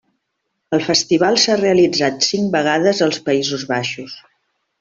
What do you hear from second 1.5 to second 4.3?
realitzat cinc vegades als Països Baixos.